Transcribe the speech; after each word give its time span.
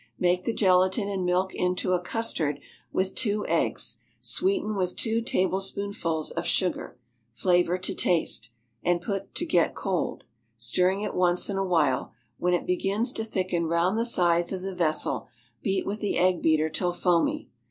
Make 0.17 0.45
the 0.45 0.51
gelatine 0.51 1.09
and 1.09 1.23
milk 1.23 1.53
into 1.53 1.93
a 1.93 1.99
custard 2.01 2.59
with 2.91 3.13
two 3.13 3.45
eggs, 3.45 3.97
sweeten 4.19 4.75
with 4.75 4.95
two 4.95 5.21
tablespoonfuls 5.21 6.31
of 6.31 6.43
sugar, 6.43 6.97
flavor 7.33 7.77
to 7.77 7.93
taste, 7.93 8.49
and 8.81 8.99
put 8.99 9.35
to 9.35 9.45
get 9.45 9.75
cold, 9.75 10.23
stirring 10.57 11.01
it 11.01 11.13
once 11.13 11.51
in 11.51 11.57
a 11.57 11.63
while; 11.63 12.13
when 12.39 12.55
it 12.55 12.65
begins 12.65 13.11
to 13.11 13.23
thicken 13.23 13.67
round 13.67 13.95
the 13.95 14.03
sides 14.07 14.51
of 14.51 14.63
the 14.63 14.73
vessel 14.73 15.27
beat 15.61 15.85
with 15.85 15.99
the 15.99 16.17
egg 16.17 16.41
beater 16.41 16.67
till 16.71 16.91
foamy. 16.93 17.49